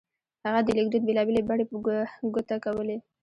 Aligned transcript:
هغه 0.45 0.59
د 0.63 0.67
لیکدود 0.77 1.01
بېلا 1.07 1.23
بېلې 1.27 1.41
بڼې 1.47 1.65
په 1.69 1.75
ګوته 2.35 2.57
کولې. 2.65 2.97